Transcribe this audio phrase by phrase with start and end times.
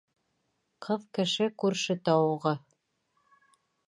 [0.85, 2.55] Ҡыҙ кеше күрше тауығы.